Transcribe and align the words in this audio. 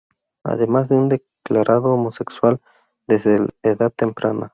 Además 0.43 0.85
es 0.89 0.97
un 0.97 1.09
declarado 1.09 1.93
homosexual 1.93 2.59
desde 3.07 3.45
edad 3.61 3.93
temprana. 3.95 4.49